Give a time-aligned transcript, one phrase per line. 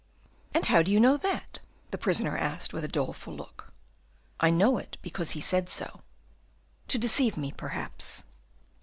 [0.55, 1.59] "And how do you know that?"
[1.91, 3.71] the prisoner asked, with a doleful look.
[4.39, 6.01] "I know it because he has said so."
[6.87, 8.23] "To deceive me, perhaps."